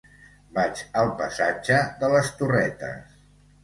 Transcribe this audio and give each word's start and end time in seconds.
Vaig 0.55 0.81
al 1.03 1.13
passatge 1.21 1.79
de 2.03 2.13
les 2.17 2.35
Torretes. 2.43 3.19